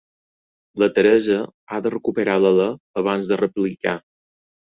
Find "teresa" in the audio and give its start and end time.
0.95-1.35